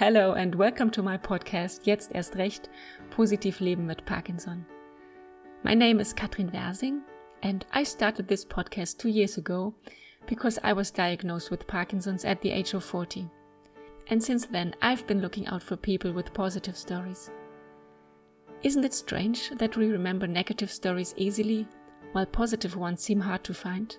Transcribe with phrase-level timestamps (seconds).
[0.00, 2.70] Hello and welcome to my podcast Jetzt erst recht
[3.10, 4.64] Positiv Leben mit Parkinson.
[5.62, 7.02] My name is Katrin Wersing
[7.42, 9.74] and I started this podcast two years ago
[10.26, 13.28] because I was diagnosed with Parkinson's at the age of 40.
[14.06, 17.30] And since then, I've been looking out for people with positive stories.
[18.62, 21.68] Isn't it strange that we remember negative stories easily,
[22.12, 23.98] while positive ones seem hard to find?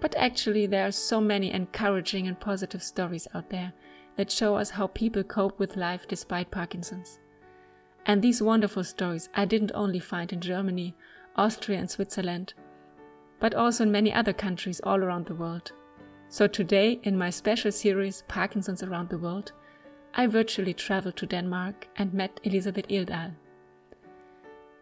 [0.00, 3.72] But actually, there are so many encouraging and positive stories out there
[4.16, 7.18] that show us how people cope with life despite Parkinson's.
[8.06, 10.94] And these wonderful stories I didn't only find in Germany,
[11.36, 12.54] Austria, and Switzerland,
[13.40, 15.72] but also in many other countries all around the world.
[16.28, 19.52] So today, in my special series Parkinson's Around the World,
[20.14, 23.34] I virtually traveled to Denmark and met Elisabeth Ildal.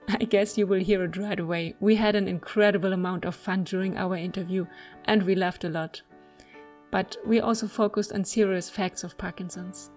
[0.09, 1.75] I guess you will hear it right away.
[1.81, 4.67] We had an incredible amount of fun during our interview
[5.07, 6.03] and we laughed a lot.
[6.95, 9.91] But we also focused on serious facts of Parkinson's.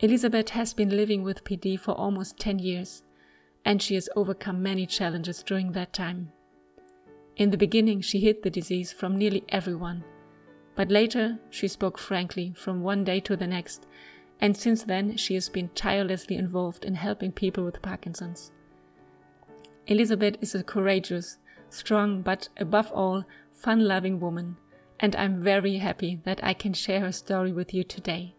[0.00, 3.02] Elisabeth has been living with PD for almost 10 years
[3.66, 6.32] and she has overcome many challenges during that time.
[7.36, 10.02] In the beginning, she hid the disease from nearly everyone,
[10.76, 13.86] but later she spoke frankly from one day to the next,
[14.40, 18.50] and since then she has been tirelessly involved in helping people with Parkinson's.
[19.86, 21.36] Elisabeth is a courageous,
[21.68, 24.56] strong, but above all, fun loving woman,
[25.02, 28.36] and I'm very happy that I can share her story with you today.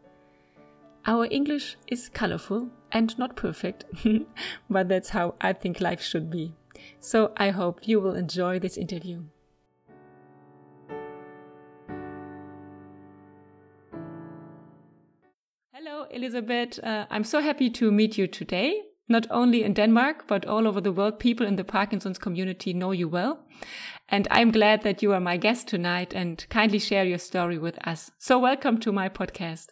[1.05, 3.83] Our English is colorful and not perfect,
[4.70, 6.55] but that's how I think life should be.
[7.02, 9.23] So I hope you will enjoy this interview.
[15.73, 16.80] Hello, Elisabeth.
[16.81, 18.83] Uh, I'm so happy to meet you today.
[19.09, 22.92] Not only in Denmark, but all over the world, people in the Parkinson's community know
[22.92, 23.39] you well.
[24.14, 27.80] And I'm glad that you are my guest tonight and kindly share your story with
[27.88, 28.11] us.
[28.20, 29.70] So, welcome to my podcast.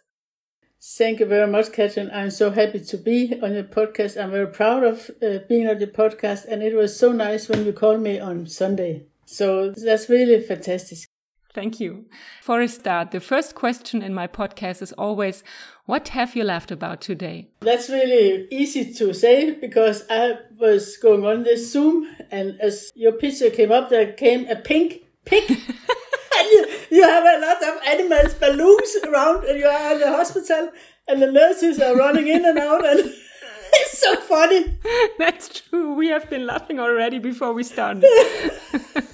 [0.82, 2.10] Thank you very much, Katrin.
[2.12, 4.20] I'm so happy to be on your podcast.
[4.20, 7.64] I'm very proud of uh, being on your podcast, and it was so nice when
[7.64, 9.04] you called me on Sunday.
[9.26, 11.06] So that's really fantastic.
[11.54, 12.06] Thank you.
[12.40, 15.44] For a start, the first question in my podcast is always,
[15.84, 17.48] What have you laughed about today?
[17.60, 23.12] That's really easy to say because I was going on this Zoom, and as your
[23.12, 25.50] picture came up, there came a pink pig.
[25.50, 30.08] and you, you have a lot of animals, balloons around, and you are in the
[30.08, 30.70] hospital,
[31.06, 33.00] and the nurses are running in and out, and
[33.74, 34.78] it's so funny.
[35.18, 35.92] That's true.
[35.92, 38.04] We have been laughing already before we started.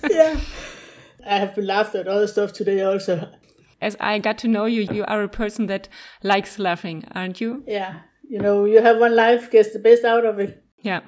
[0.08, 0.38] yeah.
[1.28, 3.30] I have been laughed at other stuff today also.
[3.80, 5.88] As I got to know you, you are a person that
[6.22, 7.62] likes laughing, aren't you?
[7.66, 8.00] Yeah.
[8.28, 10.62] You know, you have one life, get the best out of it.
[10.82, 11.00] Yeah.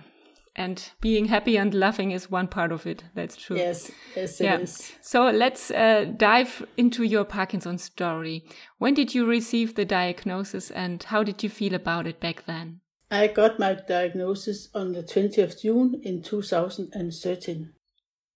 [0.56, 3.04] And being happy and laughing is one part of it.
[3.14, 3.56] That's true.
[3.56, 4.58] Yes, yes, yeah.
[4.58, 4.92] is.
[5.00, 8.44] So let's uh, dive into your Parkinson's story.
[8.78, 12.80] When did you receive the diagnosis and how did you feel about it back then?
[13.10, 17.72] I got my diagnosis on the 20th of June in 2013.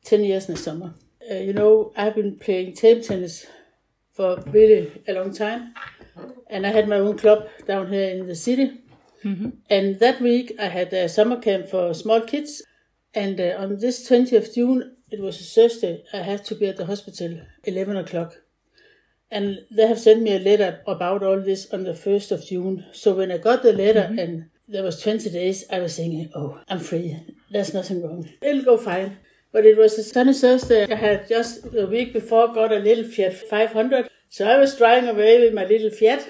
[0.05, 0.95] 10 years in the summer.
[1.31, 3.47] Uh, you know, I've been playing table tennis
[4.13, 5.75] for really a long time,
[6.49, 8.81] and I had my own club down here in the city.
[9.25, 9.51] Mm-hmm.
[9.71, 12.63] And that week, I had a summer camp for small kids.
[13.15, 16.67] And uh, on this 20th of June, it was a Thursday, I had to be
[16.67, 18.35] at the hospital 11 o'clock.
[19.31, 22.85] And they have sent me a letter about all this on the 1st of June.
[22.93, 24.19] So when I got the letter mm-hmm.
[24.19, 27.17] and there was 20 days, I was thinking, oh, I'm free.
[27.51, 28.29] There's nothing wrong.
[28.43, 29.19] It'll go fine.
[29.55, 30.85] But it was a sunny Thursday.
[30.93, 34.11] I had just a week before got a little Fiat 500.
[34.29, 36.29] So I was driving away with my little Fiat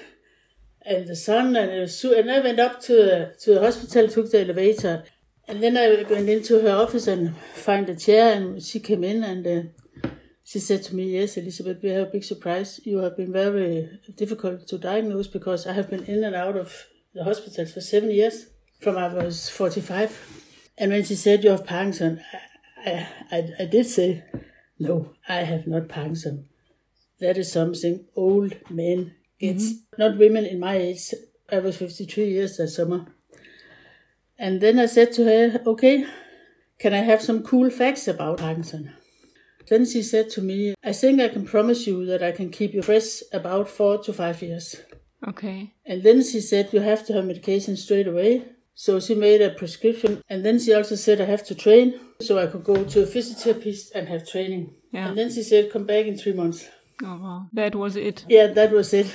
[0.85, 3.61] and the sun, and it was so, and I went up to the, to the
[3.61, 5.05] hospital, took the elevator,
[5.47, 9.23] and then I went into her office and found a chair, and she came in
[9.23, 10.09] and uh,
[10.43, 12.79] she said to me, "Yes, Elisabeth, we have a big surprise.
[12.83, 16.85] You have been very difficult to diagnose because I have been in and out of
[17.15, 18.45] the hospital for seven years,
[18.81, 20.11] from I was forty-five."
[20.77, 22.21] And when she said you have Parkinson,
[22.85, 24.23] I, I, I did say,
[24.79, 26.47] "No, I have not Parkinson.
[27.19, 30.01] That is something old men it's mm-hmm.
[30.01, 31.13] not women in my age.
[31.51, 33.05] I was 53 years that summer.
[34.37, 36.05] And then I said to her, okay,
[36.79, 38.93] can I have some cool facts about Parkinson?
[39.67, 42.73] Then she said to me, I think I can promise you that I can keep
[42.73, 44.75] you fresh about four to five years.
[45.27, 45.73] Okay.
[45.85, 48.45] And then she said, you have to have medication straight away.
[48.75, 50.21] So she made a prescription.
[50.29, 51.99] And then she also said, I have to train.
[52.21, 54.73] So I could go to a physiotherapist and have training.
[54.91, 55.09] Yeah.
[55.09, 56.67] And then she said, come back in three months.
[57.03, 57.47] Oh, wow.
[57.53, 58.25] That was it.
[58.29, 59.11] Yeah, that was it.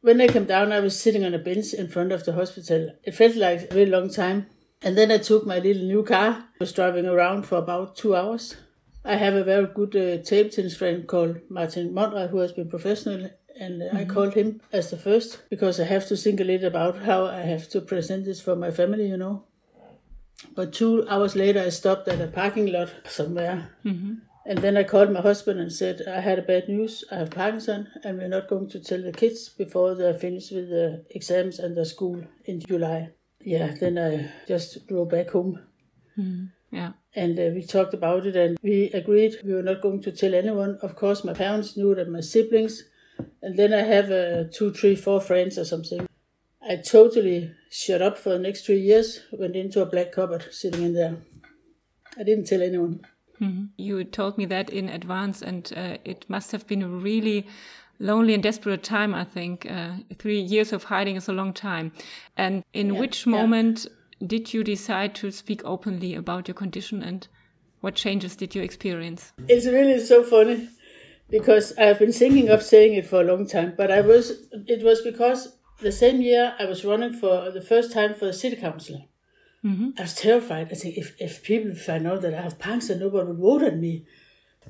[0.00, 2.90] When I came down, I was sitting on a bench in front of the hospital.
[3.04, 4.46] It felt like a very long time.
[4.82, 6.30] And then I took my little new car.
[6.30, 8.56] I was driving around for about two hours.
[9.04, 12.68] I have a very good uh, table tennis friend called Martin Monrad, who has been
[12.68, 16.68] professional and I called him as the first because I have to think a little
[16.68, 19.44] about how I have to present this for my family, you know.
[20.54, 23.70] But two hours later, I stopped at a parking lot somewhere.
[24.44, 27.04] And then I called my husband and said, I had a bad news.
[27.12, 30.68] I have Parkinson, and we're not going to tell the kids before they're finished with
[30.68, 33.10] the exams and the school in July.
[33.40, 35.60] Yeah, then I just drove back home
[36.70, 36.92] Yeah.
[37.14, 40.34] and uh, we talked about it and we agreed we were not going to tell
[40.34, 40.78] anyone.
[40.82, 42.82] Of course, my parents knew that my siblings,
[43.42, 46.06] and then I have uh, two, three, four friends or something.
[46.68, 50.82] I totally shut up for the next three years, went into a black cupboard sitting
[50.82, 51.16] in there.
[52.18, 53.00] I didn't tell anyone.
[53.76, 57.48] You told me that in advance, and uh, it must have been a really
[57.98, 59.68] lonely and desperate time, I think.
[59.68, 61.92] Uh, three years of hiding is a long time.
[62.36, 63.32] And in Yeah, which yeah.
[63.32, 63.86] moment
[64.24, 67.26] did you decide to speak openly about your condition and
[67.80, 69.32] what changes did you experience?
[69.48, 70.68] It's really so funny
[71.28, 74.84] because I've been thinking of saying it for a long time, but I was it
[74.84, 78.56] was because the same year I was running for the first time for the city
[78.56, 79.08] council.
[79.98, 80.68] I was terrified.
[80.72, 83.80] I think if, if people find out that I have Parkinson, nobody would vote on
[83.80, 84.04] me.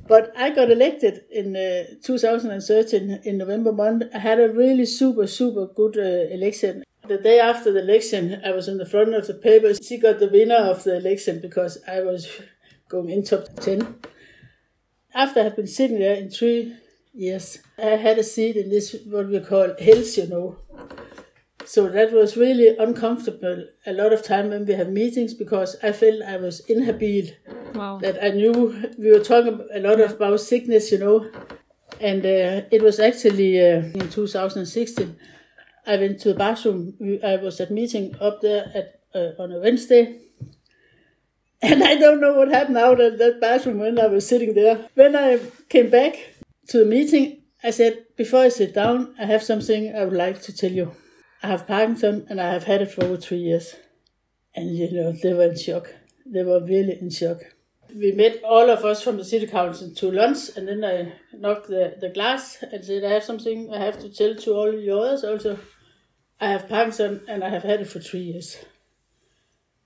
[0.06, 4.04] But I got elected in uh, 2013 in November month.
[4.14, 6.82] I had a really super, super good uh, election.
[7.06, 9.78] The day after the election, I was in the front of the papers.
[9.86, 12.28] She got the winner of the election because I was
[12.88, 13.96] going in top 10
[15.14, 16.74] after I've been sitting there in three
[17.12, 20.56] years, I had a seat in this what we call health, you know.
[21.64, 25.92] So that was really uncomfortable a lot of time when we have meetings because I
[25.92, 27.30] felt I was inhabile.
[27.74, 27.98] Wow.
[27.98, 31.30] That I knew we were talking a lot about sickness, you know.
[32.00, 35.16] And uh, it was actually uh, in 2016.
[35.86, 36.94] I went to the bathroom.
[37.24, 40.18] I was at meeting up there at uh, on a Wednesday,
[41.62, 44.88] and I don't know what happened out of that bathroom when I was sitting there.
[44.94, 46.16] When I came back
[46.68, 50.42] to the meeting, I said, before I sit down, I have something I would like
[50.42, 50.92] to tell you.
[51.42, 53.74] I have Parkinson and I have had it for over three years.
[54.54, 55.94] And you know, they were in shock.
[56.26, 57.38] They were really in shock.
[57.94, 61.68] We met all of us from the city council to lunch, and then I knocked
[61.68, 64.94] the, the glass and said, I have something I have to tell to all you
[64.98, 65.58] others also.
[66.40, 68.56] I have Parkinson and I have had it for three years.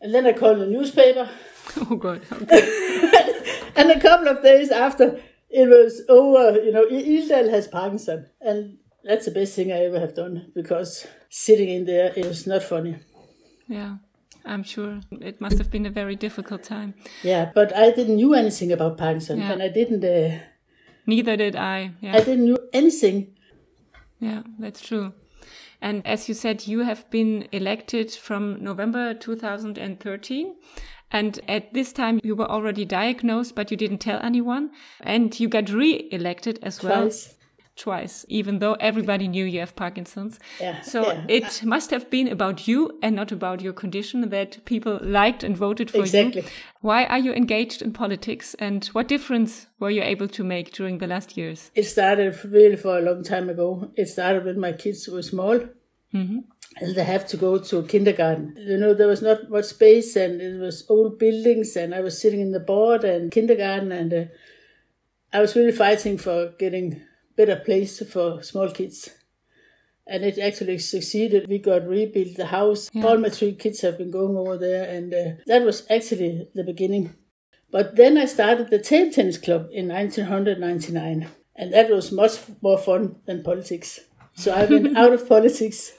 [0.00, 1.28] And then I called the newspaper,
[1.76, 2.22] Oh, God.
[2.32, 3.70] Okay.
[3.76, 5.20] and a couple of days after,
[5.50, 6.60] it was over.
[6.62, 11.06] You know, Ildal has Parkinson, and that's the best thing I ever have done because
[11.28, 12.96] sitting in there is not funny.
[13.68, 13.96] yeah.
[14.48, 16.94] I'm sure it must have been a very difficult time.
[17.24, 19.50] Yeah, but I didn't knew anything about Parkinson, Yeah.
[19.52, 20.04] and I didn't.
[20.04, 20.38] Uh,
[21.04, 21.90] Neither did I.
[22.00, 22.14] Yeah.
[22.14, 23.34] I didn't know anything.
[24.20, 25.14] Yeah, that's true.
[25.82, 30.54] And as you said, you have been elected from November 2013.
[31.12, 34.70] And at this time, you were already diagnosed, but you didn't tell anyone.
[35.00, 37.34] And you got re elected as well Twice.
[37.76, 40.40] twice, even though everybody knew you have Parkinson's.
[40.60, 41.24] Yeah, So yeah.
[41.28, 45.56] it must have been about you and not about your condition that people liked and
[45.56, 46.42] voted for Exactly.
[46.42, 46.48] you.
[46.80, 50.98] Why are you engaged in politics and what difference were you able to make during
[50.98, 51.70] the last years?
[51.74, 53.92] It started really for a long time ago.
[53.94, 55.60] It started when my kids were small.
[56.12, 56.44] And
[56.80, 58.54] they have to go to kindergarten.
[58.58, 62.20] You know, there was not much space, and it was old buildings, and I was
[62.20, 64.24] sitting in the board and kindergarten, and uh,
[65.32, 67.02] I was really fighting for getting
[67.36, 69.10] better place for small kids.
[70.06, 71.48] And it actually succeeded.
[71.48, 72.90] We got rebuilt the house.
[73.02, 76.62] All my three kids have been going over there, and uh, that was actually the
[76.62, 77.14] beginning.
[77.70, 82.78] But then I started the table tennis club in 1999, and that was much more
[82.78, 84.00] fun than politics.
[84.34, 85.92] So I went out of politics,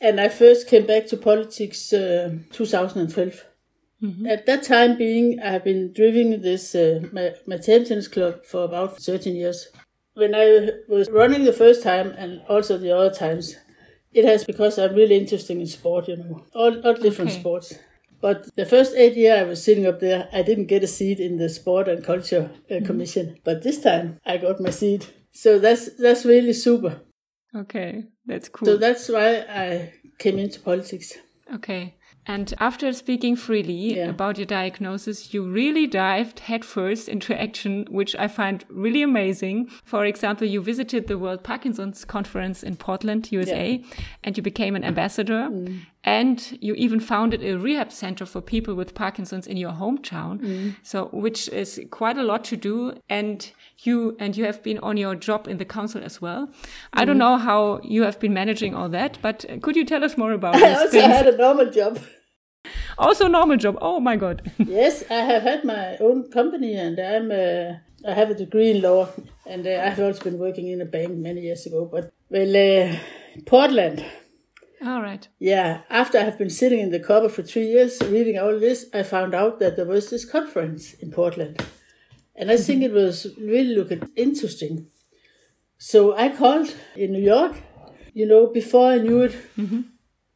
[0.00, 3.44] and I first came back to politics uh, 2012.
[4.26, 8.64] At that time being, I have been driving this uh, my, my tennis club for
[8.64, 9.68] about 13 years.
[10.14, 13.56] When I was running the first time and also the other times,
[14.12, 17.40] it has because I'm really interested in sport, you know, all, all different Okay.
[17.40, 17.74] sports.
[18.20, 21.20] But the first eight year I was sitting up there, I didn't get a seat
[21.20, 23.36] in the sport and culture uh, commission.
[23.44, 27.00] But this time I got my seat, so that's that's really super.
[27.56, 28.66] Okay, that's cool.
[28.66, 31.12] So that's why I came into politics.
[31.54, 31.94] Okay.
[32.28, 34.08] And after speaking freely Yeah.
[34.08, 39.68] about your diagnosis, you really dived headfirst into action, which I find really amazing.
[39.84, 43.80] For example, you visited the World Parkinson's Conference in Portland, USA,
[44.24, 45.48] and you became an ambassador.
[45.52, 45.82] Mm.
[46.06, 50.74] And you even founded a rehab center for people with Parkinson's in your hometown.
[50.82, 52.92] So, which is quite a lot to do.
[53.08, 56.48] And you, and you have been on your job in the council as well.
[56.92, 60.16] I don't know how you have been managing all that, but could you tell us
[60.16, 61.12] more about I also things?
[61.12, 61.98] had a normal job.
[62.98, 63.76] Also normal job.
[63.80, 64.50] Oh my god.
[64.58, 68.80] yes, I have had my own company, and I'm uh, I have a degree in
[68.82, 69.08] law,
[69.44, 71.88] and uh, I've also been working in a bank many years ago.
[71.90, 72.96] But well, uh,
[73.44, 74.04] Portland.
[74.86, 75.26] All right.
[75.40, 78.86] Yeah, after I have been sitting in the cupboard for three years reading all this,
[78.94, 81.60] I found out that there was this conference in Portland,
[82.36, 84.86] and I think it was really looking interesting.
[85.76, 87.56] So I called in New York.
[88.14, 89.34] You know, before I knew it,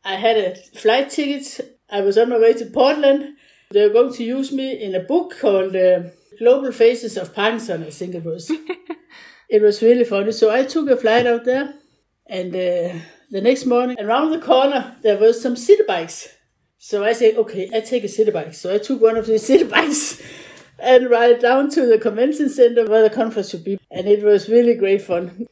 [0.04, 1.78] I had a flight ticket.
[1.88, 3.36] I was on my way to Portland.
[3.70, 6.02] They were going to use me in a book called uh,
[6.40, 8.50] Global Faces of Parkinson, I think it was.
[9.48, 10.32] it was really funny.
[10.32, 11.72] So I took a flight out there,
[12.26, 12.98] and uh,
[13.30, 16.28] the next morning, around the corner, there was some city bikes.
[16.78, 18.54] So I said, okay, I take a city bike.
[18.54, 20.20] So I took one of these city bikes
[20.78, 23.78] and ride down to the convention center where the conference would be.
[23.90, 25.46] And it was really great fun.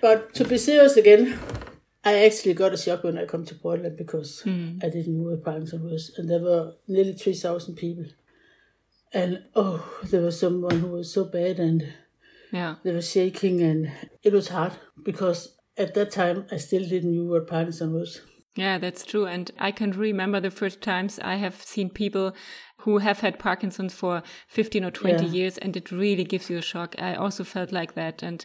[0.00, 1.38] But to be serious again,
[2.04, 4.78] I actually got a shock when I come to Portland because hmm.
[4.82, 6.12] I didn't know what Parkinson was.
[6.16, 8.04] And there were nearly 3,000 people.
[9.12, 11.92] And oh, there was someone who was so bad and
[12.52, 12.76] Yeah.
[12.84, 13.90] they were shaking and
[14.22, 18.20] it was hard because at that time I still didn't know what Parkinson was.
[18.56, 19.24] Yeah, that's true.
[19.26, 22.34] And I can remember the first times I have seen people
[22.78, 25.30] who have had Parkinson's for 15 or 20 Yeah.
[25.32, 26.96] years, and it really gives you a shock.
[26.98, 28.22] I also felt like that.
[28.22, 28.44] And,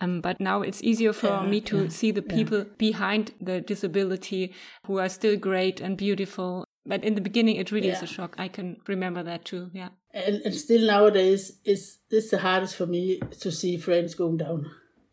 [0.00, 3.60] um, but now it's easier for Yeah, me to yeah, see the people behind the
[3.60, 4.54] disability
[4.86, 6.64] who are still great and beautiful.
[6.86, 8.34] But in the beginning, it really is a shock.
[8.38, 9.70] I can remember that too.
[9.74, 9.90] Yeah.
[10.14, 14.70] And, and still nowadays, it's this the hardest for me to see friends going down.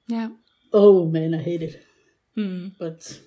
[0.07, 0.29] Yeah.
[0.79, 1.83] Oh man, I hate it.
[2.35, 2.67] Hmm.
[2.77, 3.19] But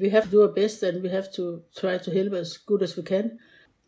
[0.00, 2.82] we have to do our best and we have to try to help as good
[2.82, 3.38] as we can.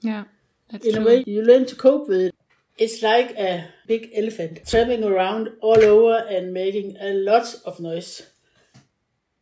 [0.00, 0.24] Yeah.
[0.70, 1.02] That's In true.
[1.02, 2.34] a way, you learn to cope with it.
[2.78, 8.22] It's like a big elephant traveling around all over and making a lot of noise.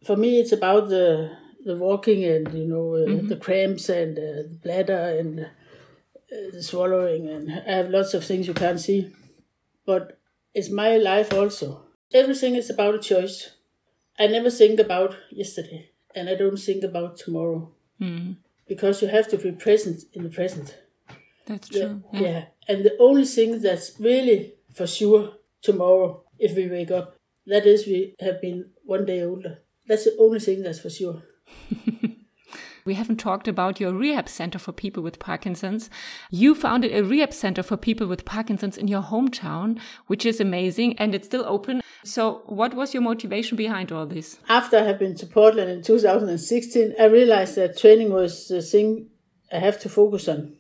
[0.05, 1.31] For me, it's about the
[1.65, 5.47] the walking and you know uh, the cramps and uh, the bladder and uh,
[6.53, 9.13] the swallowing and I have lots of things you can't see.
[9.87, 10.19] But
[10.55, 11.84] it's my life also.
[12.15, 13.51] Everything is about a choice.
[14.19, 18.33] I never think about yesterday and I don't think about tomorrow Hmm.
[18.69, 20.79] because you have to be present in the present.
[21.47, 22.03] That's Yeah, true.
[22.13, 22.45] yeah.
[22.69, 27.17] And the only thing that's really for sure tomorrow, if we wake up,
[27.47, 29.59] that is we have been one day older.
[29.89, 31.23] That's the only thing that's for sure.
[32.87, 35.89] We haven't talked about your rehab center for people with Parkinson's.
[36.31, 40.99] You founded a rehab center for people with Parkinson's in your hometown, which is amazing
[40.99, 41.81] and it's still open.
[42.05, 44.39] So, what was your motivation behind all this?
[44.51, 49.09] After I had been to Portland in 2016, I realized that training was the thing
[49.51, 50.57] I have to focus on.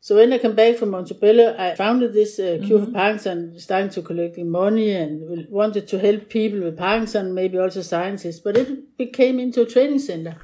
[0.00, 3.90] So when I came back from Montebello, I founded this uh, Cure for Parkinson, starting
[3.90, 8.38] to collecting money and wanted to help people with Parkinson, maybe also scientists.
[8.38, 10.36] But it became into a training center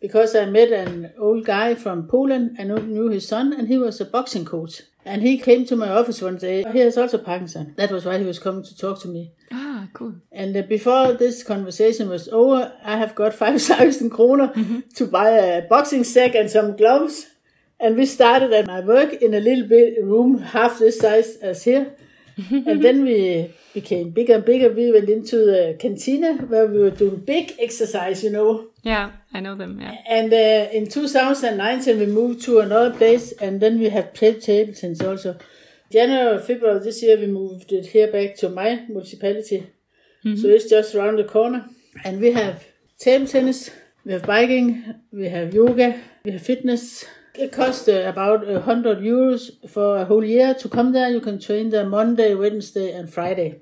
[0.00, 2.56] because I met an old guy from Poland.
[2.58, 4.82] I knew- his son, and he was a boxing coach.
[5.04, 6.62] And he came to my office one day.
[6.72, 7.72] He has also Parkinson.
[7.76, 9.32] That was why he was coming to talk to me.
[9.50, 10.14] Ah, cool.
[10.30, 14.52] And uh, before this conversation was over, I have got 5,000 kroner
[14.96, 17.26] to buy a boxing sack and some gloves.
[17.78, 21.64] And we started at my work in a little bit room, half this size as
[21.64, 21.96] here.
[22.50, 24.70] and then we became bigger and bigger.
[24.70, 28.68] We went into the cantina where we were doing big exercise, you know.
[28.82, 29.80] Yeah, I know them.
[29.80, 29.96] Yeah.
[30.08, 34.74] And uh, in 2019, we moved to another place, and then we have played table
[34.74, 35.38] tennis also.
[35.90, 39.66] January February this year, we moved it here back to my municipality.
[40.22, 41.66] So it's just around the corner.
[42.04, 42.64] And we have
[42.98, 43.70] table tennis,
[44.04, 47.04] we have biking, we have yoga, we have fitness.
[47.34, 51.08] It costs uh, about 100 euros for a whole year to come there.
[51.10, 53.60] You can train there Monday, Wednesday, and Friday.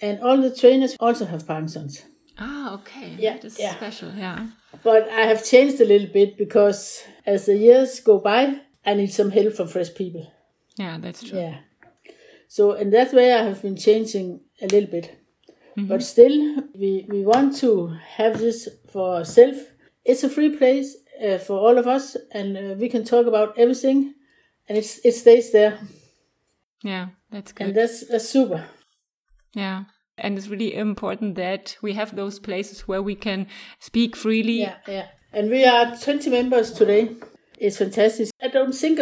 [0.00, 2.04] And all the trainers also have Parkinson's.
[2.38, 3.16] Ah, okay.
[3.18, 3.74] Yeah, That is yeah.
[3.74, 4.12] special.
[4.14, 4.46] Yeah.
[4.84, 9.12] But I have changed a little bit because as the years go by, I need
[9.12, 10.32] some help from fresh people.
[10.76, 11.38] Yeah, that's true.
[11.40, 11.58] Yeah.
[12.46, 15.18] So in that way, I have been changing a little bit.
[15.76, 19.58] But still, we, we want to have this for ourselves.
[20.04, 23.58] It's a free place uh, for all of us, and uh, we can talk about
[23.58, 24.14] everything,
[24.68, 25.78] and it's, it stays there.
[26.82, 27.68] Yeah, that's good.
[27.68, 28.64] And that's, that's super.
[29.54, 29.84] Yeah.
[30.16, 33.46] And it's really important that we have those places where we can
[33.78, 34.60] speak freely.
[34.60, 35.06] Yeah, yeah.
[35.32, 37.14] And we are 20 members today.
[37.58, 38.30] It's fantastic.
[38.42, 38.98] I don't think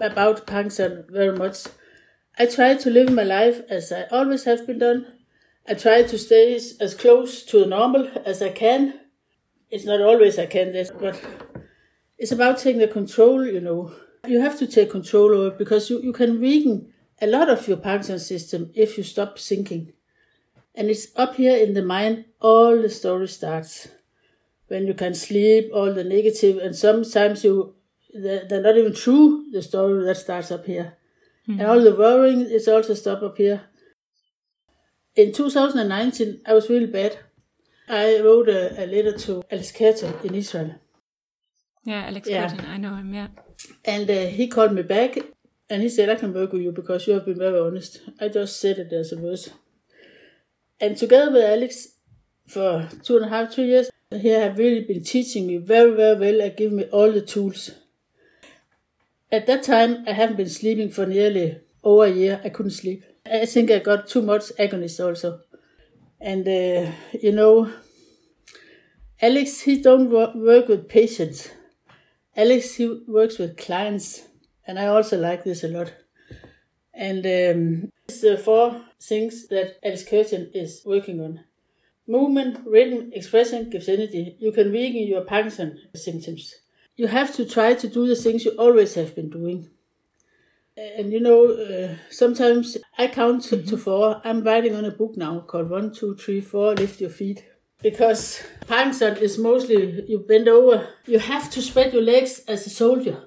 [0.00, 1.66] about Parkinson very much.
[2.38, 5.06] I try to live my life as I always have been done.
[5.68, 9.00] I try to stay as as close to normal as I can.
[9.70, 11.20] It's not always I can this, but
[12.18, 13.92] it's about taking the control, you know.
[14.26, 17.66] You have to take control over it because you, you can weaken a lot of
[17.68, 19.92] your Parkinson system if you stop thinking.
[20.74, 23.88] And it's up here in the mind, all the story starts
[24.68, 27.74] when you can sleep, all the negative, and sometimes you
[28.14, 29.46] they're, they're not even true.
[29.50, 30.96] The story that starts up here,
[31.46, 33.62] And all the worrying is also stopped up here.
[35.14, 37.18] In 2019, I was really bad.
[37.88, 40.74] I wrote a, a letter to Alex Kerten in Israel.
[41.88, 42.54] Yeah, Alex Yeah.
[42.68, 43.28] I know him, yeah.
[43.82, 45.16] And uh, he called me back
[45.70, 48.02] and he said, I can work with you because you have been very honest.
[48.20, 49.48] I just said it as it was.
[50.78, 51.88] And together with Alex
[52.46, 56.18] for two and a half, three years, he have really been teaching me very, very
[56.18, 57.70] well and giving me all the tools.
[59.32, 62.40] At that time, I haven't been sleeping for nearly over a year.
[62.44, 63.02] I couldn't sleep.
[63.24, 65.40] I think I got too much agonist also.
[66.20, 67.72] And, uh, you know,
[69.22, 71.50] Alex, he don't work with patients.
[72.38, 74.28] Alex, he works with clients,
[74.64, 75.92] and I also like this a lot.
[76.94, 81.40] And um, it's the four things that Alex Kerten is working on.
[82.06, 84.36] Movement, rhythm, expression gives energy.
[84.38, 86.54] You can weaken your Parkinson symptoms.
[86.94, 89.68] You have to try to do the things you always have been doing.
[90.76, 94.22] And you know, uh, sometimes I count to, to four.
[94.24, 97.44] I'm writing on a book now called One, Two, Three, Four, Lift Your Feet.
[97.82, 100.88] Because Parkinson is mostly you bend over.
[101.06, 103.24] You have to spread your legs as a soldier.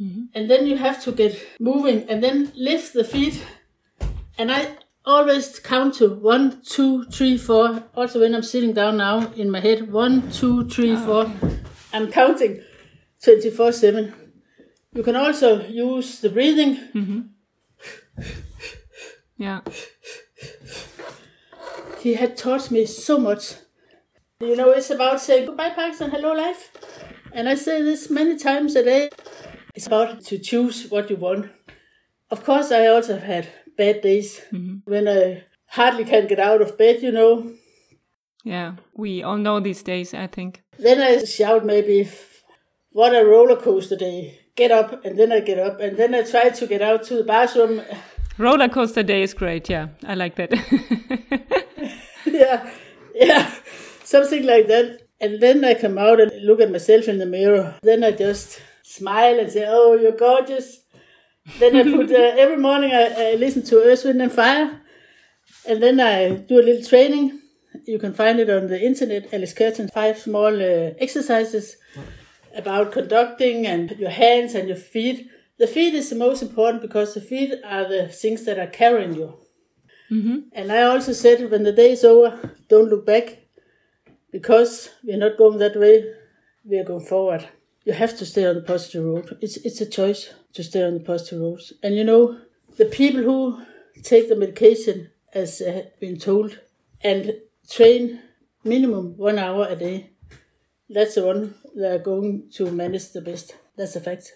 [0.00, 0.24] Mm-hmm.
[0.34, 3.42] And then you have to get moving and then lift the feet.
[4.36, 4.76] And I
[5.06, 7.84] always count to one, two, three, four.
[7.94, 11.32] Also, when I'm sitting down now in my head, one, two, three, ah, four.
[11.92, 12.60] I'm counting
[13.22, 14.14] 24 7.
[14.92, 16.76] You can also use the breathing.
[16.94, 17.20] Mm-hmm.
[19.38, 19.60] Yeah.
[22.00, 23.54] He had taught me so much.
[24.40, 26.70] You know, it's about saying goodbye, Parkinson, hello, life.
[27.32, 29.08] And I say this many times a day.
[29.74, 31.50] It's about to choose what you want.
[32.30, 34.90] Of course, I also have had bad days mm-hmm.
[34.90, 37.50] when I hardly can get out of bed, you know.
[38.44, 38.74] Yeah.
[38.94, 40.62] We all know these days, I think.
[40.78, 42.06] Then I shout maybe,
[42.90, 44.38] what a roller coaster day.
[44.54, 47.14] Get up, and then I get up, and then I try to get out to
[47.16, 47.80] the bathroom.
[48.36, 49.88] Roller coaster day is great, yeah.
[50.04, 50.52] I like that.
[52.26, 52.70] yeah,
[53.14, 53.54] yeah,
[54.06, 55.02] something like that.
[55.20, 57.74] And then I come out and look at myself in the mirror.
[57.82, 60.80] Then I just smile and say, "Oh, you're gorgeous."
[61.58, 64.80] Then I put uh, every morning I, I listen to Earth, Wind and Fire,
[65.68, 67.40] and then I do a little training.
[67.86, 69.32] You can find it on the internet.
[69.32, 71.76] Alice Kerten, five small uh, exercises
[72.54, 75.28] about conducting and your hands and your feet.
[75.58, 79.14] The feet is the most important because the feet are the things that are carrying
[79.14, 79.38] you.
[80.52, 83.45] And I also said when the day is over, don't look back
[84.36, 86.04] because we're not going that way,
[86.62, 87.48] we are going forward.
[87.86, 89.38] You have to stay on the positive road.
[89.40, 91.62] It's, it's a choice to stay on the positive road.
[91.82, 92.38] And you know,
[92.76, 93.62] the people who
[94.02, 96.60] take the medication as uh, been told
[97.00, 97.32] and
[97.70, 98.20] train
[98.62, 100.10] minimum one hour a day,
[100.90, 103.54] that's the one that are going to manage the best.
[103.78, 104.34] That's a fact.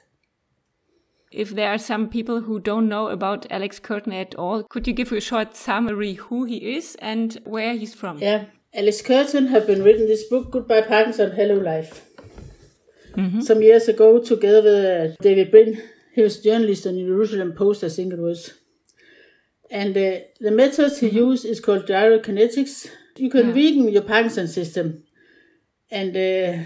[1.30, 4.92] if there are some people who don't know about Alex Kerten at all, could you
[4.92, 8.18] give a short summary who he is and where he's from?
[8.18, 12.06] Yeah, Alice Kerten have been written this book, Goodbye Parkinson, Hello Life.
[13.40, 15.82] Some years ago, together with uh, David Brin,
[16.14, 18.54] he was a journalist on the Jerusalem Post, I think it was.
[19.70, 22.86] And uh, the method he used is called gyrokinetics.
[23.16, 23.52] You can Yeah.
[23.54, 25.02] weaken your Parkinson system
[25.90, 26.64] and uh,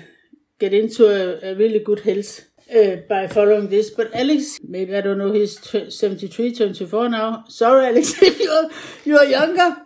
[0.60, 3.90] get into a, a really good health uh, by following this.
[3.90, 7.44] But Alex, maybe I don't know, he's tw- 73, 24 now.
[7.48, 8.70] Sorry, Alex, if you're,
[9.04, 9.76] you're younger.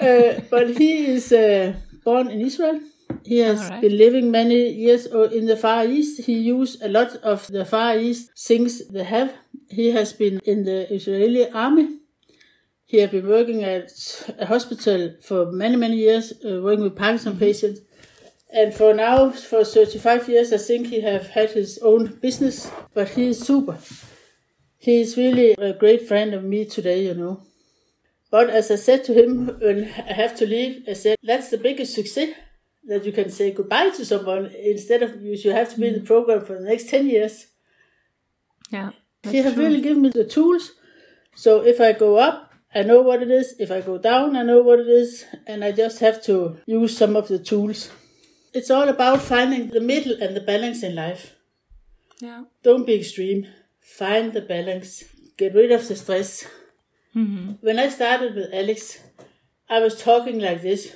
[0.00, 2.80] Uh, but he is uh, born in Israel.
[3.24, 3.80] He has Alright.
[3.80, 6.22] been living many years in the Far East.
[6.22, 9.32] He used a lot of the Far East things they have.
[9.68, 11.98] He has been in the Israeli army.
[12.84, 13.90] He has been working at
[14.38, 17.80] a hospital for many, many years, uh, working with Parkinson patients.
[18.52, 22.70] And for now, for 35 years, I think he have had his own business.
[22.94, 23.76] But he is super.
[24.78, 27.40] He is really a great friend of me today, you know.
[28.30, 31.58] But as I said to him when I have to leave, I said, that's the
[31.58, 32.30] biggest success
[32.86, 35.94] that you can say goodbye to someone instead of you should have to be in
[35.94, 37.46] the program for the next 10 years.
[38.70, 38.90] Yeah.
[39.22, 40.72] he have really given me the tools.
[41.34, 43.54] So if I go up, I know what it is.
[43.58, 45.24] If I go down, I know what it is.
[45.46, 47.90] And I just have to use some of the tools.
[48.52, 51.34] It's all about finding the middle and the balance in life.
[52.20, 52.44] Yeah.
[52.62, 53.46] Don't be extreme.
[53.80, 55.04] Find the balance.
[55.36, 56.46] Get rid of the stress.
[57.16, 57.52] Mm-hmm.
[57.60, 59.00] When I started with Alex,
[59.70, 60.94] I was talking like this.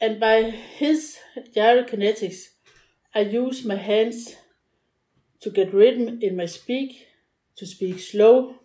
[0.00, 1.18] And by his
[1.54, 2.48] gyrokinetics,
[3.14, 4.34] I use my hands
[5.42, 7.06] to get rhythm in my speak,
[7.56, 8.56] to speak slow.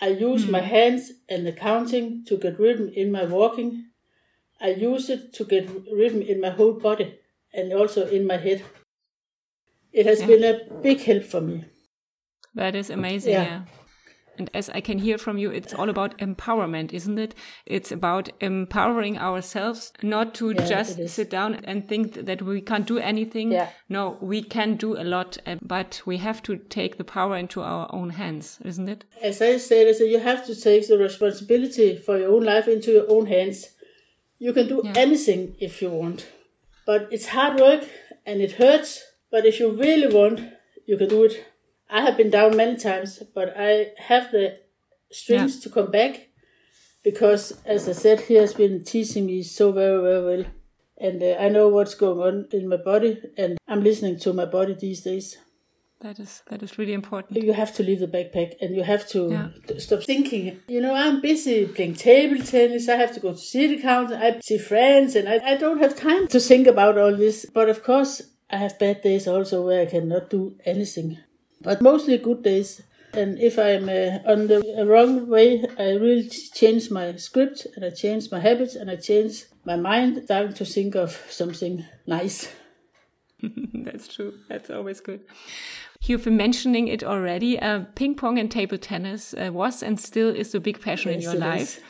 [0.00, 0.68] I use my mm-hmm.
[0.68, 3.86] hands and the counting to get rhythm in my walking.
[4.60, 7.18] I use it to get rhythm in my whole body
[7.52, 8.62] and also in my head.
[9.92, 10.26] it has yeah.
[10.26, 11.64] been a big help for me.
[12.54, 13.32] That is amazing.
[13.32, 13.44] yeah.
[13.44, 13.62] yeah.
[14.38, 17.34] And as I can hear from you, it's all about empowerment, isn't it?
[17.66, 22.86] It's about empowering ourselves, not to yeah, just sit down and think that we can't
[22.86, 23.52] do anything.
[23.52, 23.68] Yeah.
[23.88, 27.60] No, we can do a lot, uh, but we have to take the power into
[27.60, 29.04] our own hands, isn't it?
[29.20, 33.10] As I said, you have to take the responsibility for your own life into your
[33.10, 33.68] own hands.
[34.38, 34.94] You can do yeah.
[34.96, 36.26] anything if you want,
[36.86, 37.84] but it's hard work
[38.24, 39.04] and it hurts.
[39.30, 40.40] But if you really want,
[40.86, 41.51] you can do it.
[41.92, 44.58] I have been down many times, but I have the
[45.10, 45.60] strength yeah.
[45.60, 46.28] to come back
[47.04, 50.44] because, as I said, he has been teaching me so very, very well.
[50.96, 54.46] And uh, I know what's going on in my body, and I'm listening to my
[54.46, 55.36] body these days.
[56.00, 57.42] That is that is really important.
[57.44, 59.78] You have to leave the backpack, and you have to yeah.
[59.78, 60.60] stop thinking.
[60.68, 62.88] You know, I'm busy playing table tennis.
[62.88, 64.16] I have to go to city council.
[64.16, 67.44] I see friends, and I, I don't have time to think about all this.
[67.52, 71.18] But of course, I have bad days also where I cannot do anything
[71.62, 72.82] but mostly good days.
[73.14, 77.90] And if I'm uh, on the wrong way, I really change my script and I
[77.90, 82.50] change my habits and I change my mind, starting to think of something nice.
[83.74, 84.34] That's true.
[84.48, 85.20] That's always good.
[86.00, 87.60] You've been mentioning it already.
[87.60, 91.24] Uh, ping pong and table tennis uh, was and still is a big passion yes,
[91.24, 91.78] in your life.
[91.78, 91.80] Is.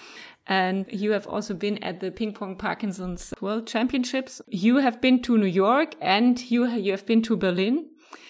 [0.46, 4.42] And you have also been at the Ping Pong Parkinson's World Championships.
[4.48, 7.86] You have been to New York and you, you have been to Berlin.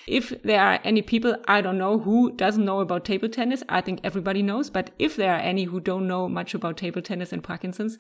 [0.07, 3.63] If there are any people, I don't know who doesn't know about table tennis.
[3.69, 7.03] I think everybody knows, but if there are any who don't know much about table
[7.03, 7.99] tennis and Parkinson's,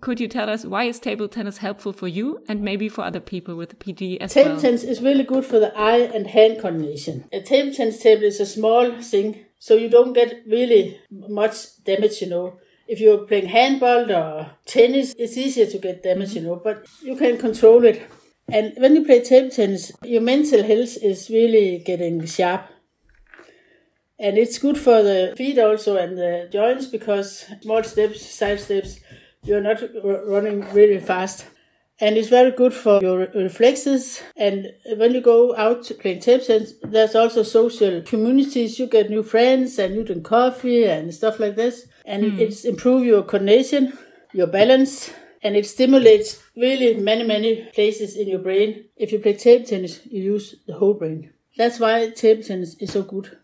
[0.00, 3.20] could you tell us why is table tennis helpful for you and maybe for other
[3.20, 4.60] people with PD as table well?
[4.60, 7.24] Table tennis is really good for the eye and hand coordination.
[7.32, 12.20] A table tennis table is a small thing, so you don't get really much damage,
[12.20, 12.58] you know
[12.90, 17.14] if you're playing handball or tennis, it's easier to get damage, you know, but you
[17.14, 18.02] can control it.
[18.52, 22.66] And when you play table tennis, your mental health is really getting sharp.
[24.18, 29.00] And it's good for the feet also and the joints because small steps, side steps,
[29.42, 31.46] you're not running really fast.
[32.02, 34.22] And it's very good for your reflexes.
[34.36, 38.78] And when you go out playing table tennis, there's also social communities.
[38.78, 41.86] You get new friends and you drink coffee and stuff like this.
[42.06, 42.38] And mm.
[42.38, 43.96] it's improve your coordination,
[44.32, 48.84] your balance, and it stimulates really many, many places in your brain.
[48.96, 51.32] If you play table tennis, you use the whole brain.
[51.56, 53.38] That's why table tennis is so good.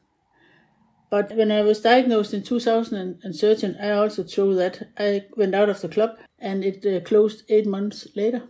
[1.08, 4.88] But when I was diagnosed in 2013, I also threw that.
[4.98, 8.42] I went out of the club and it uh, closed eight months later.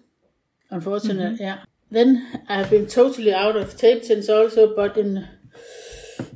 [0.70, 1.42] Unfortunately, mm-hmm.
[1.42, 1.64] yeah.
[1.90, 5.28] Then I've been totally out of table tennis also, but in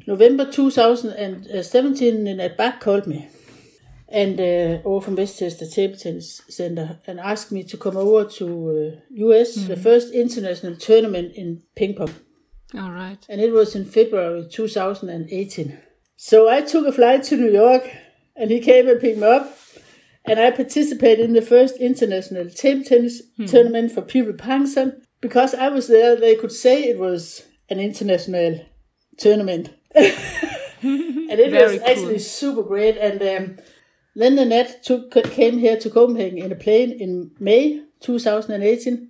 [0.07, 3.29] November 2017, Nat Bach called me
[4.11, 8.47] and uh, over from Westchester Table Tennis Center and asked me to come over to
[8.47, 9.69] uh, US, mm-hmm.
[9.69, 12.15] the first international tournament in ping pong.
[12.75, 13.25] All right.
[13.29, 15.79] And it was in February 2018.
[16.17, 17.89] So I took a flight to New York
[18.37, 19.57] and he came and picked me up.
[20.25, 23.47] And I participated in the first international table tennis mm-hmm.
[23.47, 25.03] tournament for people Parkinson.
[25.21, 28.67] Because I was there, they could say it was an international
[29.19, 29.71] tournament.
[29.95, 30.15] and
[30.83, 31.89] it was cool.
[31.89, 32.97] actually super great.
[32.97, 33.65] And um,
[34.15, 39.09] then Nat took, came here to Copenhagen in a plane in May 2018.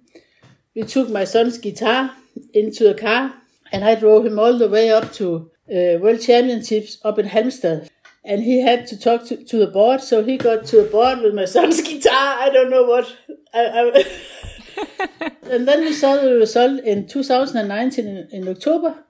[0.74, 2.12] We took my son's guitar
[2.52, 3.34] into a car
[3.72, 7.88] and I drove him all the way up to uh, World Championships up in Halmstad.
[8.22, 11.20] And he had to talk to, to the board, so he got to the board
[11.20, 12.38] with my son's guitar.
[12.38, 13.16] I don't know what.
[13.54, 14.04] I,
[15.18, 19.04] I and then we saw the result in 2019 in, in October.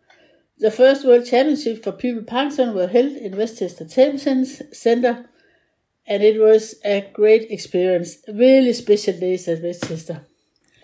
[0.59, 5.29] The first World Championship for people Parkinson were held in Westchester Table Tennis Center
[6.11, 8.19] and it was a great experience.
[8.27, 10.27] Really special days at Westchester.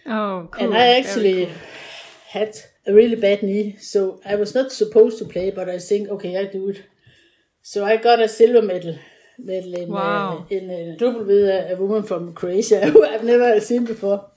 [0.07, 0.65] Oh, cool.
[0.65, 1.55] And I actually cool.
[2.31, 6.09] had a really bad knee, so I was not supposed to play, but I think,
[6.11, 6.85] okay, I do it.
[7.61, 8.97] So I got a silver medal,
[9.37, 10.39] medal in, uh, wow.
[10.39, 14.31] uh, in a double with a, a woman from Croatia who I've never seen before.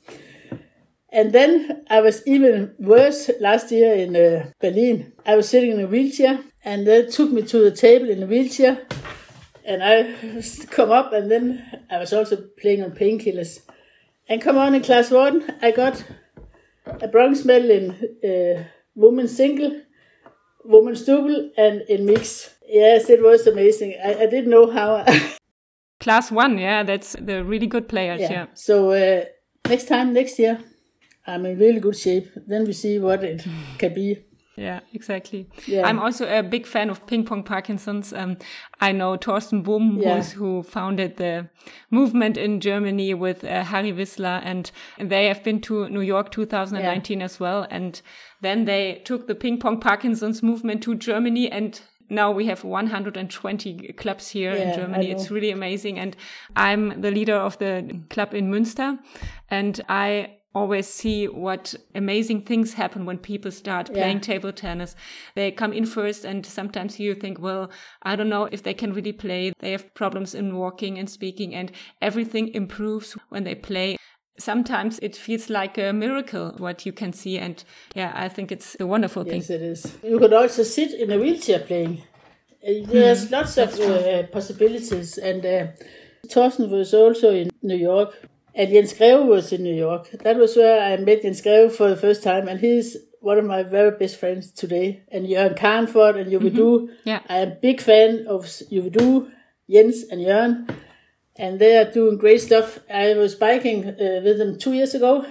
[1.11, 5.13] And then I was even worse last year in uh, Berlin.
[5.23, 8.25] I was sitting in a wheelchair, and they took me to the table in a
[8.25, 8.87] wheelchair
[9.69, 13.61] and I come up, and then I was also playing on painkillers.
[14.27, 16.03] And come on in class one, I got
[17.01, 17.91] a bronze medal in
[18.23, 18.63] uh,
[18.95, 19.81] women's single,
[20.65, 22.55] women's double, and in mix.
[22.67, 23.95] Yes, it was amazing.
[24.03, 25.05] I, I didn't know how.
[25.99, 28.19] class one, yeah, that's the really good players.
[28.19, 28.31] Yeah.
[28.31, 28.45] yeah.
[28.55, 29.25] So uh,
[29.67, 30.59] next time, next year,
[31.27, 32.29] I'm in really good shape.
[32.35, 33.45] Then we see what it
[33.77, 34.25] can be.
[34.59, 35.47] Yeah, exactly.
[35.67, 35.87] Yeah.
[35.87, 38.11] I'm also a big fan of ping pong Parkinson's.
[38.11, 38.37] Um,
[38.81, 40.21] I know Thorsten Bohm, Yeah.
[40.23, 41.47] who founded the
[41.89, 44.69] movement in Germany with uh, Harry Wissler, and
[44.99, 47.65] they have been to New York 2019 as well.
[47.71, 48.01] And
[48.41, 51.79] then they took the ping pong Parkinson's movement to Germany and
[52.11, 55.11] now we have 120 clubs here Yeah, in Germany.
[55.11, 55.99] It's really amazing.
[55.99, 56.15] And
[56.55, 58.97] I'm the leader of the club in Münster.
[59.49, 63.97] And I always see what amazing things happen when people start Yeah.
[63.97, 64.95] playing table tennis.
[65.35, 67.69] They come in first and sometimes you think, well,
[68.03, 69.53] I don't know if they can really play.
[69.59, 73.97] They have problems in walking and speaking and everything improves when they play.
[74.39, 77.37] Sometimes it feels like a miracle what you can see.
[77.37, 79.41] And yeah, I think it's a wonderful thing.
[79.41, 79.97] Yes, it is.
[80.01, 82.03] You could also sit in a wheelchair playing.
[82.63, 85.17] Uh, There's Hmm, lots of uh, possibilities.
[85.17, 85.67] And uh,
[86.29, 88.28] Thorsten was also in New York.
[88.55, 90.09] And Jens Greve was in New York.
[90.11, 92.47] That was where I met Jens Greve for the first time.
[92.47, 95.03] And he's one of my very best friends today.
[95.11, 96.89] And Jørgen Karnford and Juvidu.
[97.03, 97.21] Yeah.
[97.29, 99.31] I am a big fan of Juvidu,
[99.67, 100.75] Jens and Jørgen.
[101.35, 102.79] And they are doing great stuff.
[102.93, 105.25] I was biking uh, with them two years ago.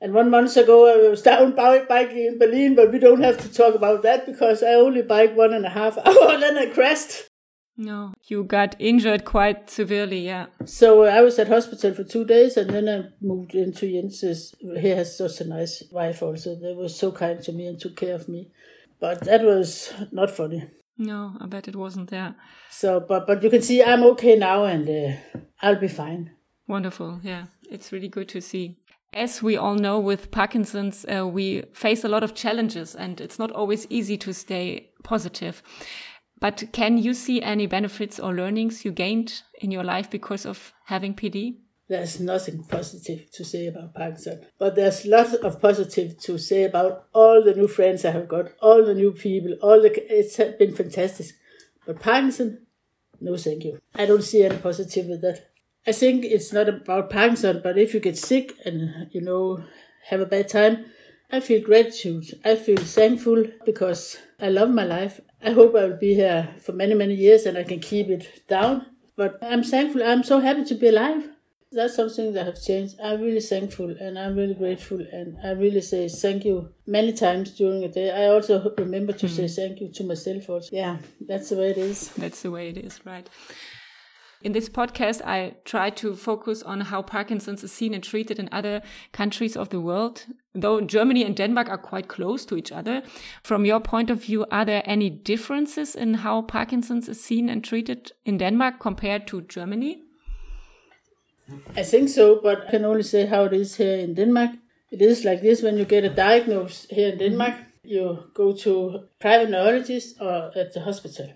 [0.00, 3.38] And one month ago, I was down bi- biking in Berlin, but we don't have
[3.38, 6.58] to talk about that because I only bike one and a half hour and then
[6.58, 7.30] I crashed.
[7.78, 10.20] No, you got injured quite severely.
[10.20, 10.46] Yeah.
[10.64, 14.54] So uh, I was at hospital for two days and then I moved into Jens's.
[14.60, 16.54] He has such a nice wife also.
[16.54, 18.50] They were so kind to me and took care of me.
[18.98, 20.64] But that was not funny.
[20.96, 22.34] No, I bet it wasn't there.
[22.70, 26.30] So, but, but you can see I'm okay now and uh, I'll be fine.
[26.66, 27.20] Wonderful.
[27.22, 28.78] Yeah, it's really good to see.
[29.12, 33.38] As we all know, with Parkinson's, uh, we face a lot of challenges and it's
[33.38, 35.62] not always easy to stay positive.
[36.38, 40.72] But can you see any benefits or learnings you gained in your life because of
[40.84, 41.56] having PD?
[41.88, 47.06] There's nothing positive to say about Parkinson, but there's lots of positive to say about
[47.14, 49.92] all the new friends I have got, all the new people, all the.
[50.12, 51.26] It's been fantastic,
[51.86, 52.66] but Parkinson,
[53.20, 53.78] no, thank you.
[53.94, 55.48] I don't see any positive with that.
[55.86, 59.62] I think it's not about Parkinson, but if you get sick and you know
[60.08, 60.86] have a bad time,
[61.30, 62.40] I feel gratitude.
[62.44, 65.20] I feel thankful because I love my life.
[65.42, 68.46] I hope I will be here for many many years and I can keep it
[68.48, 68.86] down.
[69.16, 70.02] But I'm thankful.
[70.02, 71.28] I'm so happy to be alive
[71.76, 72.96] that's something that have changed.
[73.02, 77.50] I'm really thankful and I'm really grateful and I really say thank you many times
[77.52, 78.10] during the day.
[78.10, 79.54] I also remember to say hmm.
[79.54, 80.74] thank you to myself also.
[80.74, 82.08] Yeah, that's the way it is.
[82.10, 83.28] That's the way it is, right?
[84.42, 88.48] In this podcast, I try to focus on how Parkinson's is seen and treated in
[88.52, 90.26] other countries of the world.
[90.54, 93.02] Though Germany and Denmark are quite close to each other,
[93.42, 97.64] from your point of view, are there any differences in how Parkinson's is seen and
[97.64, 100.02] treated in Denmark compared to Germany?
[101.74, 104.50] I think so, but I can only say how it is here in Denmark.
[104.90, 109.08] It is like this when you get a diagnosis here in Denmark, you go to
[109.18, 111.32] private neurologist or at the hospital.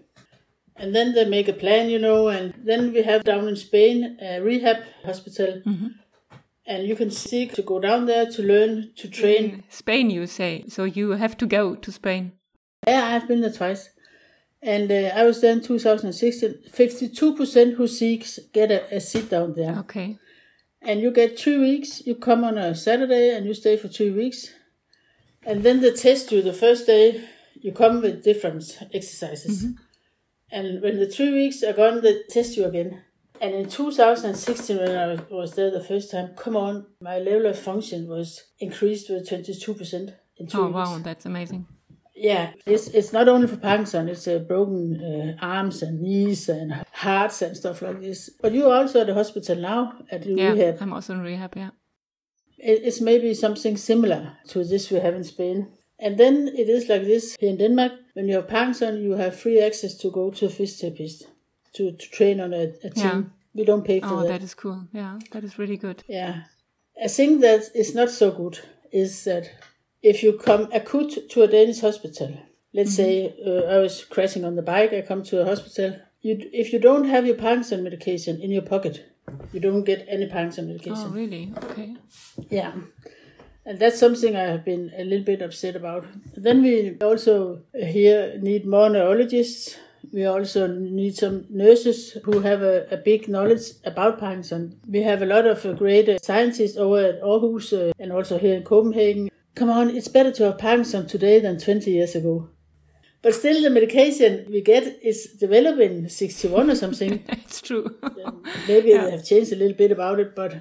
[0.81, 4.17] And then they make a plan, you know, and then we have down in Spain
[4.21, 5.61] a rehab hospital.
[6.67, 9.45] And you can seek to go down there to learn to train.
[9.45, 10.65] In Spain, you say.
[10.69, 12.33] So you have to go to Spain.
[12.87, 13.91] Yeah, I've been there twice.
[14.63, 16.71] And uh, I was there in 2016.
[16.71, 19.77] 52% who seeks get a, a seat down there.
[19.81, 20.19] Okay.
[20.81, 22.07] And you get two weeks.
[22.07, 24.49] You come on a Saturday and you stay for two weeks.
[25.45, 27.23] And then they test you the first day.
[27.55, 29.67] You come with different exercises.
[30.53, 33.03] And when the three weeks are gone, they test you again.
[33.41, 37.59] And in 2016, when I was- there the first time, come on, my level of
[37.59, 40.75] function was increased with 22% in two Oh, weeks.
[40.75, 40.99] wow.
[41.03, 41.67] That's amazing.
[42.15, 44.09] Yeah, it's it's not only for Parkinson.
[44.11, 48.29] It's uh, broken uh, arms and knees and hearts and stuff like this.
[48.43, 50.79] But you're also at the hospital now at the Yeah, rehab.
[50.83, 51.53] I'm also in rehab.
[51.57, 51.71] Yeah.
[52.59, 55.69] It- It's maybe something similar to this we have in Spain.
[56.03, 57.93] And then it is like this here in Denmark.
[58.15, 61.25] When you have Parkinson, you have free access to go to a physiotherapist
[61.75, 63.05] to, to train on a, a team.
[63.05, 63.23] Yeah.
[63.55, 64.29] We don't pay for Oh, that.
[64.29, 64.89] that is cool.
[64.93, 66.03] Yeah, that is really good.
[66.09, 66.43] Yeah.
[67.05, 68.59] A thing that is not so good
[68.93, 69.51] is that
[70.03, 72.31] if you come acute to a Danish hospital,
[72.73, 75.97] let's say uh, I was crashing on the bike, I come to a hospital.
[76.23, 79.05] You, if you don't have your Parkinson medication in your pocket,
[79.53, 81.07] you don't get any Parkinson medication.
[81.07, 81.53] Oh, really?
[81.65, 81.97] Okay.
[82.51, 82.73] Yeah.
[83.67, 86.07] And that's something I have been a little bit upset about.
[86.35, 89.77] Then we also here need more neurologists.
[90.13, 94.81] We also need some nurses who have a, a big knowledge about Parkinson.
[94.89, 98.39] We have a lot of uh, great uh, scientists over at Aarhus uh, and also
[98.39, 99.31] here in Copenhagen.
[99.55, 102.49] Come on, it's better to have Parkinson today than 20 years ago.
[103.23, 107.23] But still, the medication we get is developed in 61 or something.
[107.29, 107.95] it's true.
[108.67, 110.55] Maybe they have changed a little bit about it, but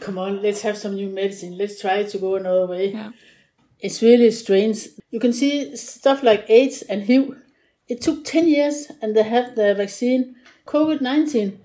[0.00, 1.56] come on, let's have some new medicine.
[1.58, 2.92] Let's try to go another way.
[2.92, 3.10] yeah.
[3.80, 4.88] it's really strange.
[5.10, 7.36] You can see stuff like AIDS and HIV.
[7.88, 10.34] It took 10 years and they have the vaccine.
[10.66, 11.60] COVID 19,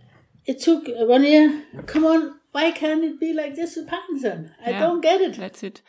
[0.46, 1.64] it took uh, one year.
[1.88, 4.52] Come on, why can't it be like this with Parkinson?
[4.66, 4.80] I Yeah.
[4.80, 5.38] don't get it.
[5.38, 5.82] That's it.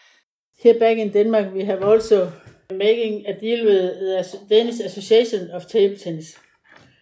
[0.57, 2.33] Here back in Denmark, we have also
[2.71, 6.37] making a deal with the Danish Association of Table Tennis.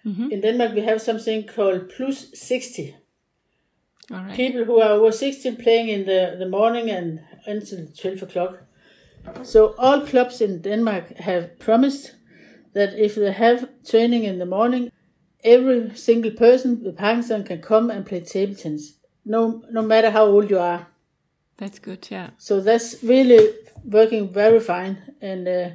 [0.05, 0.31] Mm-hmm.
[0.33, 2.96] In Denmark, we have something called Plus 60.
[4.12, 4.37] All right.
[4.37, 8.62] People who are over 16 playing in the, the morning and until 12 o'clock.
[9.42, 12.16] So all clubs in Denmark have promised
[12.73, 14.90] that if they have training in the morning,
[15.44, 18.94] every single person with Parkinson can come and play table tennis,
[19.25, 20.87] no, no matter how old you are.
[21.57, 22.09] That's good.
[22.11, 22.31] Yeah.
[22.38, 25.14] So that's really working very fine.
[25.20, 25.70] And uh,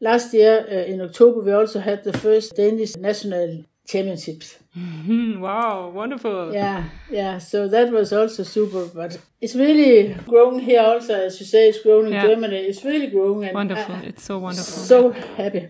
[0.00, 4.59] last year uh, in October, we also had the first Danish national championships.
[5.40, 5.90] Wow.
[5.90, 6.52] Wonderful.
[6.52, 7.38] Yeah, yeah.
[7.38, 8.86] So that was also super.
[8.86, 12.26] But it's really growing here also, as you say, it's growing in Yeah.
[12.26, 12.56] Germany.
[12.56, 13.44] It's really growing.
[13.44, 13.94] And Wonderful.
[13.96, 14.64] I- it's so wonderful.
[14.72, 15.68] so happy.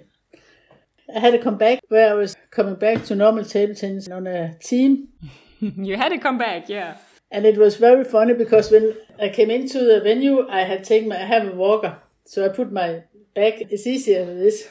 [1.15, 4.55] I had a comeback where I was coming back to normal table tennis on a
[4.59, 5.09] team.
[5.61, 6.69] you had to come back.
[6.69, 6.99] Yeah.
[7.33, 11.09] And it was very funny because when I came into the venue, I had taken
[11.09, 11.99] my, I have a walker.
[12.25, 14.69] So I put my back, it's easier with this.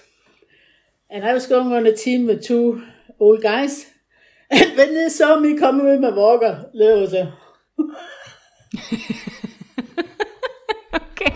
[1.09, 2.83] And I was going on a team with two
[3.19, 3.85] old guys.
[4.51, 7.33] And when they saw me coming with my walker, they was a,
[10.93, 11.35] Okay.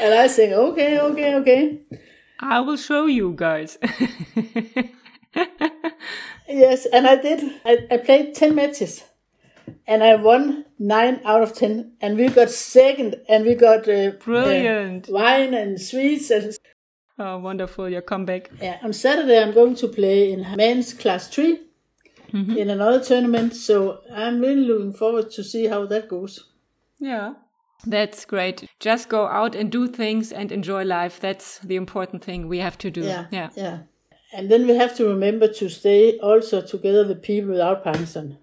[0.00, 1.80] and I saying, okay, okay, okay.
[2.40, 3.78] I will show you guys.
[6.48, 7.42] Yes, and I did.
[7.64, 9.02] I, I played 10 matches.
[9.86, 11.94] And I won 9 out of 10.
[12.00, 13.16] And we got second.
[13.28, 15.08] And we got uh, Brilliant.
[15.08, 16.30] uh, wine and sweets.
[16.30, 16.56] And
[17.18, 17.88] oh, wonderful.
[17.88, 18.50] Your comeback.
[18.62, 21.28] Yeah, on Saturday I'm going to play in men's class
[22.30, 23.54] 3 in another tournament.
[23.54, 26.44] So I'm really looking forward to see how that goes.
[26.98, 27.34] Yeah.
[27.86, 28.68] That's great.
[28.80, 31.20] Just go out and do things and enjoy life.
[31.20, 33.02] That's the important thing we have to do.
[33.02, 33.50] Yeah, Yeah.
[33.54, 33.78] yeah.
[34.32, 38.38] And then we have to remember to stay also together with people without Parkinson.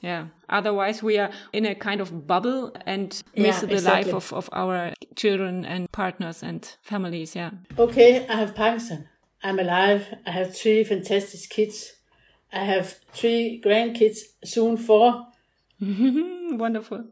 [0.00, 0.26] Yeah.
[0.48, 4.12] Otherwise, we are in a kind of bubble and Yeah, miss the exactly.
[4.12, 7.34] life of, of our children and partners and families.
[7.34, 7.50] Yeah.
[7.78, 9.08] Okay, I have Parkinson.
[9.42, 10.06] I'm alive.
[10.26, 11.94] I have three fantastic kids.
[12.54, 15.26] I have three grandkids, soon four.
[15.80, 17.04] Wonderful.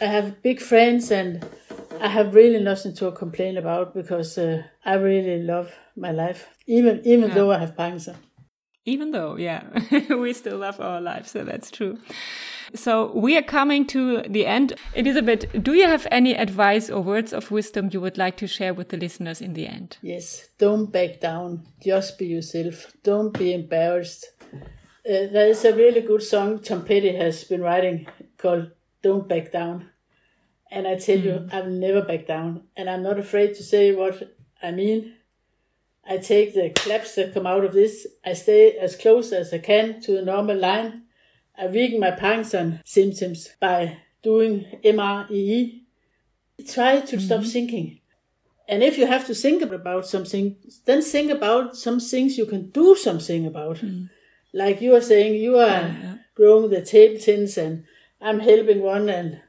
[0.00, 1.44] I have big friends and
[2.00, 7.00] I have really nothing to complain about because uh, I really love my life, even
[7.04, 7.34] even Yeah.
[7.34, 8.16] though I have Parkinson.
[8.84, 9.62] Even though, yeah,
[10.10, 11.98] we still love our lives, so that's true.
[12.74, 14.72] So we are coming to the end.
[14.94, 18.74] Elizabeth, do you have any advice or words of wisdom you would like to share
[18.74, 19.98] with the listeners in the end?
[20.02, 21.62] Yes, don't back down.
[21.80, 22.92] Just be yourself.
[23.04, 24.26] Don't be embarrassed.
[25.04, 28.06] Uh, there is a really good song Tom Petty has been writing
[28.38, 28.70] called
[29.02, 29.90] "Don't Back Down,"
[30.70, 31.52] and I tell you, mm.
[31.52, 35.14] I will never back down, and I'm not afraid to say what I mean.
[36.08, 38.06] I take the claps that come out of this.
[38.24, 41.02] I stay as close as I can to the normal line.
[41.58, 45.80] I weaken my Parkinson symptoms by doing MREE.
[46.68, 47.48] Try to stop mm-hmm.
[47.48, 48.00] thinking.
[48.68, 52.70] And if you have to think about something, then think about some things you can
[52.70, 53.78] do something about.
[53.78, 54.10] Mm.
[54.52, 55.94] Like you are saying, you are
[56.34, 57.84] growing the table tins and
[58.20, 59.40] I'm helping one, and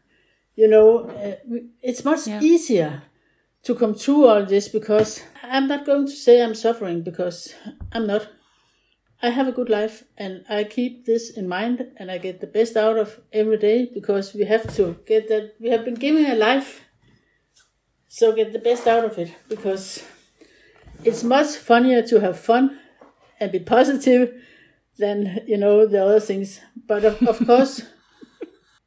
[0.56, 1.36] you know, uh,
[1.82, 2.42] it's much Yeah.
[2.42, 3.04] easier
[3.64, 7.54] to come through all this because I'm not going to say I'm suffering because
[7.92, 8.28] I'm not.
[9.22, 12.48] I have a good life and I keep this in mind and I get the
[12.48, 15.54] best out of every day because we have to get that.
[15.62, 16.82] We have been given a life,
[18.08, 20.04] so get the best out of it because
[21.04, 22.80] it's much funnier to have fun
[23.40, 24.34] and be positive
[24.98, 26.60] than you know the other things.
[26.88, 27.82] But of, of course,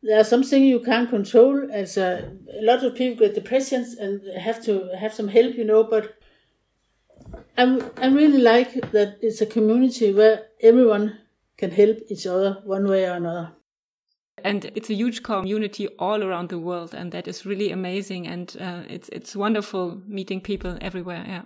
[0.02, 1.68] there are some things you can't control.
[1.72, 5.64] As a, a lot of people get depressions and have to have some help, you
[5.64, 5.84] know.
[5.84, 6.14] But
[7.58, 11.18] I I really like that it's a community where everyone
[11.56, 13.52] can help each other one way or another.
[14.44, 18.26] And it's a huge community all around the world, and that is really amazing.
[18.26, 21.24] And uh, it's it's wonderful meeting people everywhere.
[21.26, 21.42] Yeah.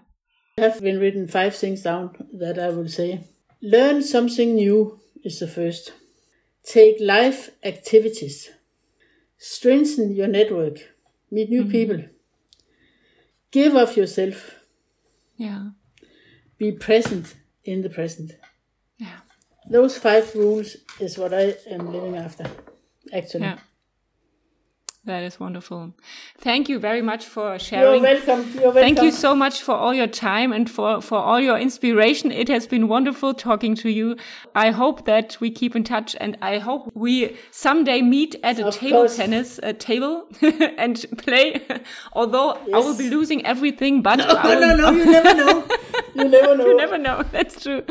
[0.59, 3.21] I have been written five things down that I will say.
[3.63, 5.93] Learn something new is the first.
[6.65, 8.51] Take life activities.
[9.39, 10.79] Strengthen your network.
[11.31, 12.05] Meet new people.
[13.51, 14.57] Give of yourself.
[15.37, 15.71] Yeah.
[16.59, 17.35] Be present
[17.65, 18.33] in the present.
[18.99, 19.21] Yeah.
[19.69, 22.51] Those five rules is what I am living after,
[23.13, 23.45] actually.
[23.45, 23.59] Yeah.
[25.11, 25.93] That is wonderful.
[26.39, 28.05] Thank you very much for sharing.
[28.05, 28.53] You're welcome.
[28.55, 28.83] You're welcome.
[28.83, 32.31] Thank you so much for all your time and for, for all your inspiration.
[32.31, 34.17] It has been wonderful talking to you.
[34.55, 38.67] I hope that we keep in touch and I hope we someday meet at a
[38.69, 39.17] Of table course.
[39.17, 40.29] tennis a table
[40.79, 41.61] and play.
[42.13, 44.91] Although I will be losing everything, but No, will, no, no.
[44.93, 45.67] You never know.
[46.15, 46.67] You never know.
[46.67, 47.23] you never know.
[47.33, 47.83] That's true.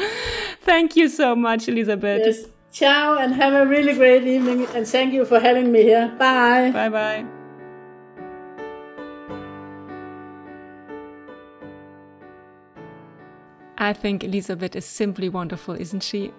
[0.61, 2.21] Thank you so much, Elizabeth.
[2.25, 2.45] Yes.
[2.71, 4.67] Ciao and have a really great evening.
[4.75, 6.13] And thank you for having me here.
[6.19, 6.71] Bye.
[6.71, 7.25] Bye bye.
[13.81, 16.33] I think Elizabeth is simply wonderful, isn't she?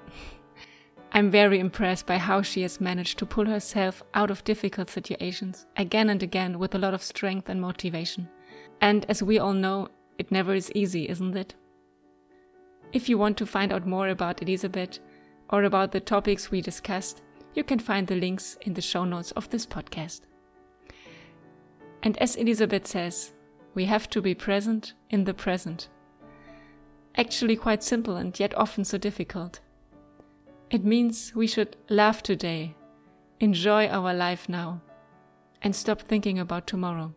[1.12, 5.66] I'm very impressed by how she has managed to pull herself out of difficult situations
[5.76, 8.28] again and again with a lot of strength and motivation.
[8.80, 11.54] And as we all know, it never is easy, isn't it?
[12.92, 15.00] If you want to find out more about Elizabeth
[15.50, 17.22] or about the topics we discussed,
[17.54, 20.20] you can find the links in the show notes of this podcast.
[22.02, 23.32] And as Elizabeth says,
[23.74, 25.88] we have to be present in the present.
[27.16, 29.60] Actually, quite simple and yet often so difficult.
[30.70, 32.76] It means we should laugh today,
[33.40, 34.80] enjoy our life now,
[35.62, 37.12] and stop thinking about tomorrow.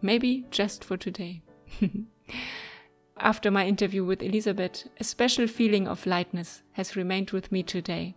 [0.00, 1.42] Maybe just for today.
[3.20, 8.14] After my interview with Elizabeth, a special feeling of lightness has remained with me today.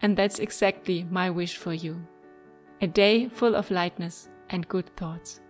[0.00, 2.06] And that's exactly my wish for you.
[2.80, 5.40] A day full of lightness and good thoughts.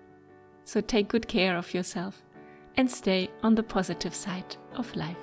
[0.64, 2.22] So take good care of yourself
[2.76, 5.16] and stay on the positive side of life.